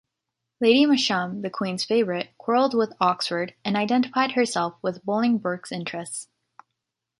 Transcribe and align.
Lady 0.59 0.87
Masham, 0.87 1.43
the 1.43 1.49
queen's 1.51 1.83
favourite, 1.83 2.35
quarrelled 2.39 2.73
with 2.73 2.95
Oxford 2.99 3.53
and 3.63 3.77
identified 3.77 4.31
herself 4.31 4.73
with 4.81 5.05
Bolingbroke's 5.05 5.71
interests. 5.71 6.27